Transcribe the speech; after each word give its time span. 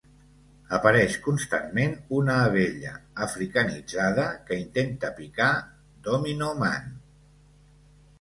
Apareix 0.75 1.15
constantment 1.25 1.91
una 2.19 2.37
abella 2.45 2.93
africanitzada 3.25 4.25
que 4.47 4.57
intenta 4.61 5.13
picar 5.21 5.51
Domino 6.09 6.49
Man. 6.63 6.89